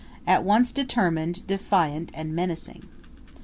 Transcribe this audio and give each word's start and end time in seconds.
at 0.25 0.43
once 0.43 0.71
determined, 0.71 1.45
defiant, 1.45 2.09
and 2.15 2.35
menacing. 2.35 2.85